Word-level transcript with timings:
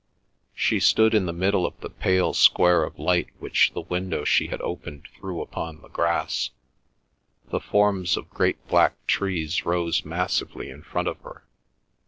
She 0.55 0.79
stood 0.79 1.13
in 1.13 1.27
the 1.27 1.31
middle 1.31 1.63
of 1.63 1.79
the 1.79 1.89
pale 1.91 2.33
square 2.33 2.83
of 2.85 2.97
light 2.97 3.27
which 3.37 3.69
the 3.75 3.81
window 3.81 4.23
she 4.23 4.47
had 4.47 4.59
opened 4.61 5.07
threw 5.15 5.41
upon 5.43 5.83
the 5.83 5.89
grass. 5.89 6.49
The 7.51 7.59
forms 7.59 8.17
of 8.17 8.27
great 8.31 8.67
black 8.67 8.95
trees 9.05 9.63
rose 9.63 10.03
massively 10.03 10.71
in 10.71 10.81
front 10.81 11.07
of 11.07 11.19
her. 11.21 11.43